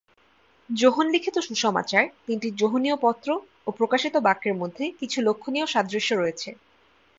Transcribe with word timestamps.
যোহন 0.69 1.05
লিখিত 1.09 1.35
সুসমাচার, 1.39 2.03
তিনটি 2.25 2.47
যোহনীয় 2.51 2.97
পত্র 3.01 3.29
ও 3.67 3.71
প্রকাশিত 3.71 4.15
বাক্যের 4.17 4.55
মধ্যে 4.55 4.85
কিছু 4.99 5.17
লক্ষণীয় 5.21 5.65
সাদৃশ্য 5.65 6.09
রয়েছে। 6.13 6.49